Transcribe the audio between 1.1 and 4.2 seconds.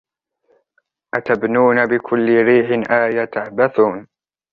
أَتَبْنُونَ بِكُلِّ رِيعٍ آيَةً تَعْبَثُونَ